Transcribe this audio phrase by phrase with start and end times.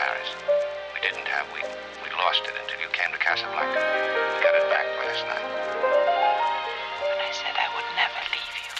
[0.00, 0.30] Paris.
[0.94, 1.44] We didn't have.
[1.52, 1.60] We
[2.00, 3.76] we lost it until you came to Casablanca.
[3.76, 5.44] We got it back last night.
[7.12, 8.72] And I said I would never leave you.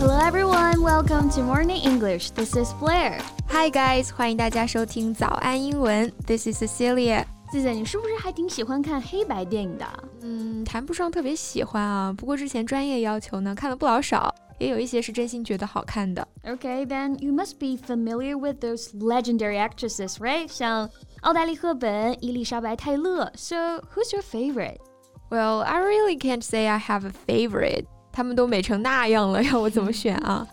[0.00, 2.30] Hello everyone, welcome to Morning English.
[2.30, 3.20] This is Blair.
[3.50, 6.10] Hi guys，欢迎大家收听早安英文。
[6.26, 7.24] This is Cecilia。
[7.50, 9.86] 自仔，你是不是还挺喜欢看黑白电影的？
[10.22, 16.26] 嗯，谈不上特别喜欢啊，不过之前专业要求呢，看了不老少， 也有一些是真心觉得好看的。
[16.44, 20.48] Okay, then you must be familiar with those legendary actresses, right?
[20.48, 20.88] 像
[21.20, 23.30] 奥黛丽·赫本、伊丽莎白·泰勒。
[23.34, 23.56] So,
[23.94, 24.78] who's your favorite?
[25.30, 27.84] Well, I really can't say I have a favorite.
[28.12, 30.46] 他们都美成那样了，要我怎么选啊？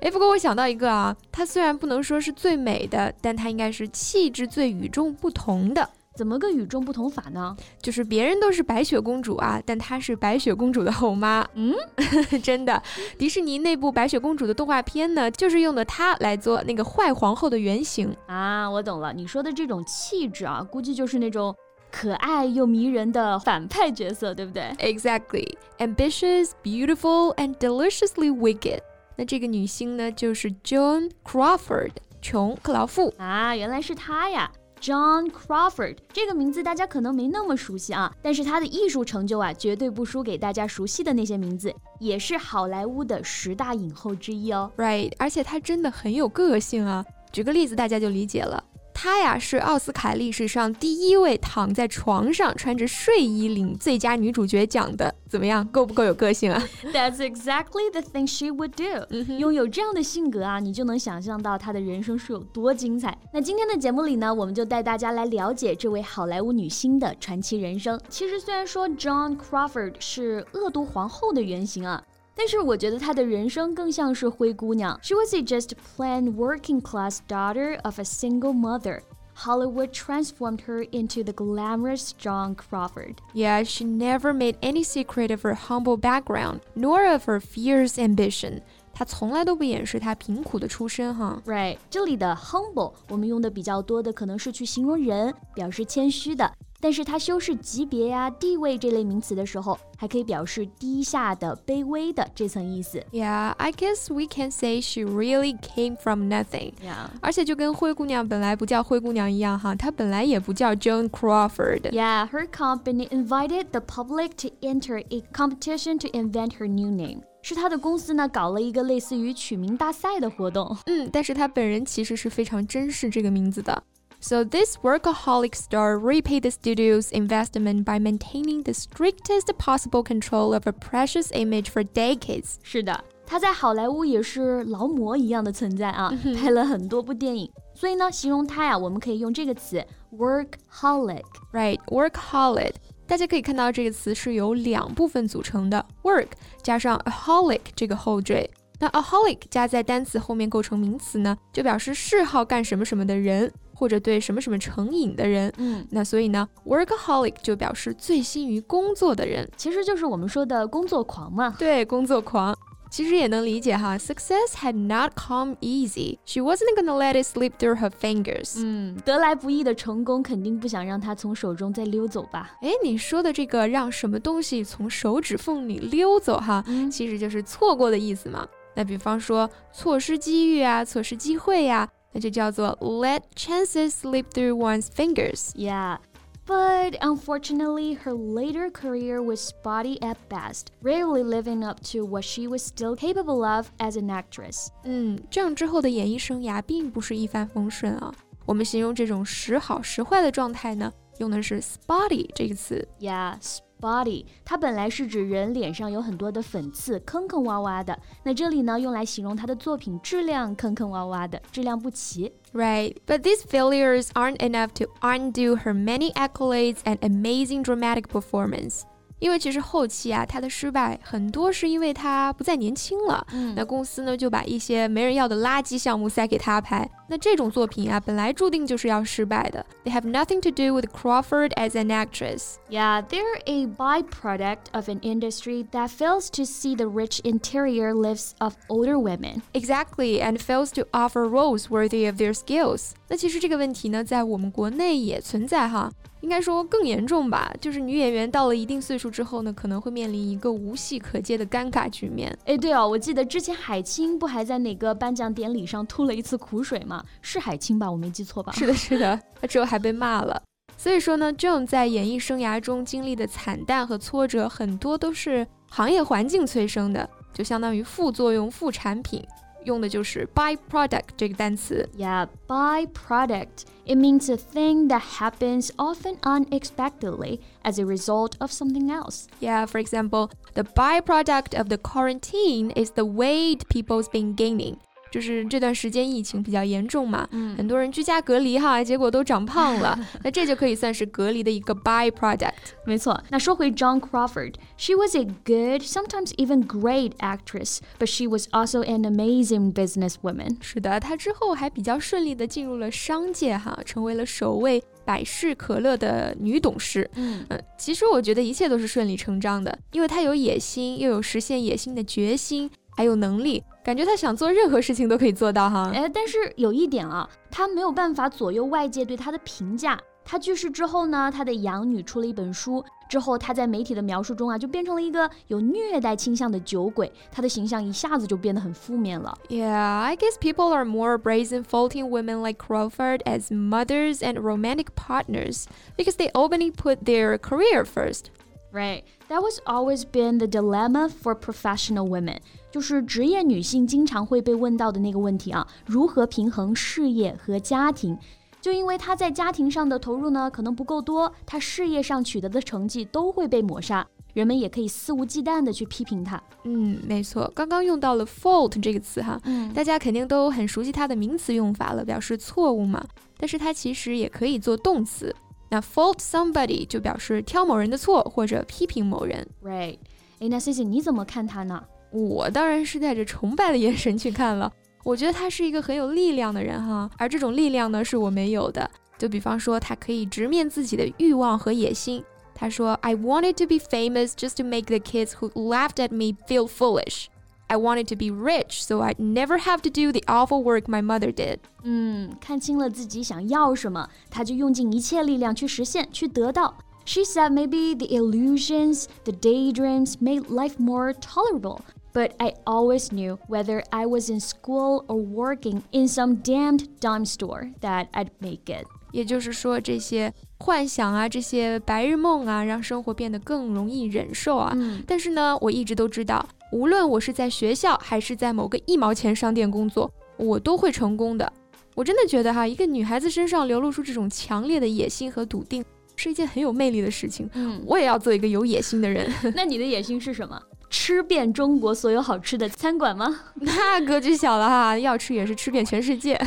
[0.00, 5.86] 哎，不过我想到一个啊，她虽然不能说是最美的，但她应该是气质最与众不同的。
[6.15, 7.55] 怎么个与众不同法呢？
[7.81, 11.45] 就是别人都是白雪公主啊，但她是白雪公主的后妈。
[11.55, 11.73] 嗯，
[12.41, 12.81] 真的，
[13.17, 18.69] 迪士尼那部白雪公主的动画片呢，就是用的她来做那个坏皇后的原型啊。
[18.69, 21.53] 我懂了，你说的这种气质啊，估计就是那种
[21.91, 28.79] 可爱又迷人的反派角色，对不对？Exactly, ambitious, beautiful, and deliciously wicked。
[29.17, 31.91] 那这个女星呢，就是 Joan Crawford，
[32.21, 34.49] 琼克劳馥啊，原来是她呀。
[34.85, 44.71] John Crawford 这个名字大家可能没那么熟悉啊，但是他的艺术成就啊，绝对不输给大家熟悉的那些名字，也是好莱坞的十大影后之一哦。
[44.77, 47.03] Right，而且他真的很有个性啊。
[47.31, 48.63] 举个例子，大家就理解了。
[49.05, 59.05] 她呀是奥斯卡历史上第一位躺在床上穿着睡衣领最佳女主角奖的，怎么样，够不够有个性啊？That's exactly the thing she would do。
[59.35, 63.15] 拥有这样的性格啊，你就能想象到她的人生是有多精彩。
[63.31, 68.01] 那今天的节目里呢，我们就带大家来了解这位好莱坞女星的传奇人生。
[68.09, 72.03] 其实虽然说 John Crawford 是恶毒皇后的原型啊。
[72.34, 74.98] 但是我觉得她的人生更像是灰姑娘。
[75.02, 79.02] She was a just plain working class daughter of a single mother.
[79.34, 83.22] Hollywood transformed her into the glamorous Joan Crawford.
[83.32, 88.60] Yeah, she never made any secret of her humble background, nor of her fierce ambition.
[88.94, 91.40] 她从来都不掩饰她贫苦的出身，哈。
[91.46, 96.52] Right，这里的 humble 我们用的比较多的可能是去形容人，表示谦虚的。
[96.82, 103.04] 但是它修饰级别呀、地位这类名词的时候，还可以表示低下的、卑微的这层意思。
[103.12, 106.72] Yeah, I guess we can say she really came from nothing.
[106.82, 107.10] Yeah.
[107.20, 111.82] 而且就跟灰姑娘本来不叫灰姑娘一样哈，她本来也不叫 Joan Crawford.
[111.90, 117.20] Yeah, her company invited the public to enter a competition to invent her new name.
[117.44, 120.76] 是她的公司呢搞了一个类似于取名大赛的活动。
[120.86, 123.82] 嗯，但是她本人其实是非常珍视这个名字的。
[124.22, 130.72] so this workaholic star repaid the studio's investment by maintaining the strictest possible control of a
[130.72, 132.56] precious image for decades.
[132.62, 137.50] 是的，他在好莱坞也是劳模一样的存在啊，拍了很多部电影。
[137.74, 139.82] 所以呢，形容他呀，我们可以用这个词
[140.12, 142.74] workaholic。Right, workaholic。
[143.07, 146.27] 大家可以看到这个词是由两部分组成的，work
[146.61, 148.49] 加上 aholic 这个后缀。
[148.79, 153.51] 那 aholic 加在单词后面构成名词呢，就表示嗜好干什么什么的人。
[153.77, 161.53] 或者对什么什么成瘾的人，嗯，那所以呢，workaholic 就表示醉心于工作的人，其实就是我们说的工作狂嘛。
[161.59, 162.57] 对，工作狂，
[162.95, 163.97] 其实也能理解哈。
[163.97, 166.17] Success had not come easy.
[166.23, 168.53] She wasn't gonna let it slip through her fingers.
[168.55, 172.51] 嗯，得来不易的成功肯定不想让它从手中再溜走吧？
[172.61, 178.47] 哎，你说的这个让什么东西从手指缝里溜走哈，其实就是错过的意思嘛。
[178.75, 181.85] 那比方说错失机遇啊，错失机会呀。
[182.13, 185.51] 那就叫做 let chances slip through one's fingers.
[185.53, 185.97] Yeah.
[186.46, 192.48] But unfortunately, her later career was spotty at best, rarely living up to what she
[192.48, 194.68] was still capable of as an actress.
[194.82, 198.12] 嗯，这样之后的演艺生涯并不是一帆风顺啊。
[198.46, 202.88] 我们形容这种时好时坏的状态呢，用的是 spotty 这个词。
[202.98, 203.36] Yeah,
[203.80, 207.98] Body，它本来是指人脸上有很多的粉刺，坑坑洼洼的。
[208.22, 212.30] 那这里呢，用来形容他的作品质量坑坑洼洼的，质量不齐。
[212.52, 218.82] Right, but these failures aren't enough to undo her many accolades and amazing dramatic performance.
[219.18, 223.26] 因为其实后期啊，他的失败很多是因为他不再年轻了。
[223.32, 226.88] 嗯，那公司呢就把一些没人要的垃圾项目塞给他拍。
[227.06, 229.66] 那这种作品啊，本来注定就是要失败的。
[229.84, 232.54] They have nothing to do with Crawford as an actress.
[232.70, 238.30] Yeah, they're a byproduct of an industry that fails to see the rich interior lives
[238.38, 239.42] of older women.
[239.52, 242.94] Exactly, and fails to offer roles worthy of their skills.
[243.07, 245.91] 那其实这个问题呢，在我们国内也存在哈。
[246.21, 252.35] 应该说更严重吧，就是女演员到了一定岁数之后呢，可能会面临一个无戏可接的尴尬局面。
[252.45, 257.03] 哎，对哦，我记得之前海清不还在哪个颁奖典礼上吐了一次苦水吗？
[257.21, 257.91] 是海清吧？
[257.91, 258.51] 我没记错吧？
[258.53, 260.41] 是的，是的，她之后还被骂了。
[260.75, 269.23] 所以说呢，Joan 在演艺生涯中经历的惨淡和挫折，很多都是行业环境催生的，就相当于副作用、副产品。
[269.64, 271.88] 用的就是 byproduct 这个单词。
[271.96, 273.64] Yeah, byproduct.
[273.86, 279.26] It means a thing that happens often unexpectedly as a result of something else.
[279.40, 284.78] Yeah, for example, the byproduct of the quarantine is the weight people's been gaining.
[285.15, 292.51] 就是这段时间疫情比较严重嘛，嗯，很多人居家隔离哈，结果都长胖了， 那这就可以算是隔离的一个 byproduct。
[292.85, 299.71] 没错，那说回 John Crawford，she was a good, sometimes even great actress, but she was also an amazing
[299.73, 300.57] businesswoman。
[300.59, 307.09] 是的，她之后还比较顺利的进入了商界哈，成为了首位百事可乐的女董事。
[307.15, 312.69] 嗯嗯，其实我觉得一切都是顺理成章的，因为她有野心，又有实现野心的决心。
[312.97, 315.91] 还有能力，感觉他想做任何事情都可以做到哈。
[315.93, 320.01] 哎，但是有一点啊，他没有办法左右外界对他的评价。
[320.27, 329.37] 他去世之后呢，他的养女出了一本书，之后他在媒体的描述中啊，就变成了一个有虐待倾向的酒鬼，他的形象一下子就变得很负面了。
[329.49, 335.65] Yeah, I guess people are more brazen faulting women like Crawford as mothers and romantic partners
[335.95, 338.31] because they openly put their career first.
[338.75, 342.39] Right, that was always been the dilemma for professional women.
[342.73, 348.17] 就是职业女性经常会被问到的那个问题啊，如何平衡事业和家庭？
[348.59, 356.43] 就因为她在家庭上的投入呢，可能不够多，她事业上取得的成绩都会被抹杀，人们也可以肆无忌惮的去批评她。
[356.65, 363.01] 嗯，没错，刚刚用到了 fault 这个词哈，嗯，大家肯定都很熟悉它的名词用法了，表示错误嘛。
[363.37, 365.33] 但是它其实也可以做动词，
[365.74, 369.46] 那 fault somebody 就表示挑某人的错或者批评某人。
[369.62, 369.98] Right，
[370.40, 371.84] 哎，那 C C 你怎么看他呢？
[372.10, 374.72] 我当然是带着崇拜的眼神去看了。
[375.04, 378.90] 我觉得他是一个很有力量的人哈，而这种力量呢是我没有的。
[379.16, 382.24] 就比方说，他可以直面自己的欲望和野心。
[382.54, 387.26] 他说：“I wanted to be famous just to make the kids who laughed at me feel foolish.
[387.74, 391.02] I wanted to be rich so I'd never have to do the awful work my
[391.02, 396.76] mother did.” 嗯，看清了自己想要什么，他就用尽一切力量去实现，去得到。
[397.06, 401.80] She said maybe the illusions, the daydreams made life more tolerable
[402.12, 407.24] but I always knew whether I was in school or working in some damned dime
[407.24, 408.86] store that I'd make it.
[409.12, 414.72] 也就是说，这些幻想啊，这些白日梦啊，让生活变得更容易忍受啊。
[414.74, 421.51] 嗯、但是呢，我一直都知道， 无论我是在学校还是在某个一毛钱商店工作，我都会成功的。
[421.93, 425.83] 我真的觉得哈，一个女孩子身上流露出这种强烈的野心和笃定，
[426.15, 427.49] 是一件很有魅力的事情。
[427.53, 429.31] 嗯，我也要做一个有野心的人。
[429.55, 430.61] 那你的野心是什么？
[430.89, 433.39] 吃遍中国所有好吃的餐馆吗？
[433.55, 436.39] 那格局小了哈，要吃也是吃遍全世界。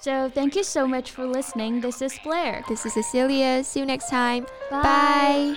[0.00, 1.80] So thank you so much for listening.
[1.80, 2.62] This is Blair.
[2.68, 3.62] This is Cecilia.
[3.62, 4.44] See you next time.
[4.70, 5.56] Bye.